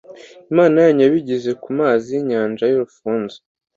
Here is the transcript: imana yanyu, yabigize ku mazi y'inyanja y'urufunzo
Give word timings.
imana 0.51 0.75
yanyu, 0.83 1.01
yabigize 1.03 1.51
ku 1.61 1.69
mazi 1.79 2.05
y'inyanja 2.13 2.63
y'urufunzo 2.67 3.37